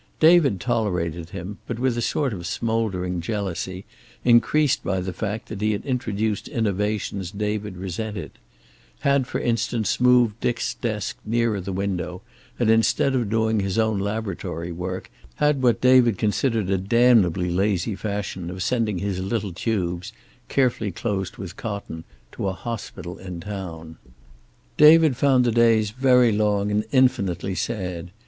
[0.19, 3.85] David tolerated him, but with a sort of smouldering jealousy
[4.25, 8.31] increased by the fact that he had introduced innovations David resented;
[9.01, 12.23] had for instance moved Dick's desk nearer the window,
[12.57, 17.93] and instead of doing his own laboratory work had what David considered a damnably lazy
[17.95, 20.13] fashion of sending his little tubes,
[20.49, 23.97] carefully closed with cotton, to a hospital in town.
[24.77, 28.09] David found the days very long and infinitely sad.